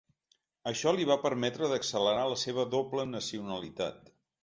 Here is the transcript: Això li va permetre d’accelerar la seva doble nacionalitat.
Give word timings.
Això 0.71 0.93
li 0.95 1.05
va 1.09 1.17
permetre 1.27 1.71
d’accelerar 1.73 2.25
la 2.33 2.41
seva 2.47 2.69
doble 2.75 3.09
nacionalitat. 3.15 4.15